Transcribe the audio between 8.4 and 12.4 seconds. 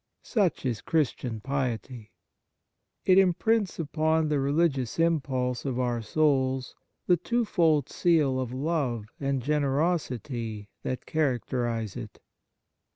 love and generosity that characterize it.